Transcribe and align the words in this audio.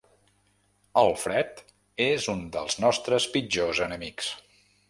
El 1.01 1.13
fred 1.25 1.61
és 2.07 2.27
un 2.35 2.43
dels 2.57 2.81
nostres 2.87 3.31
pitjors 3.37 3.87
enemics. 3.91 4.33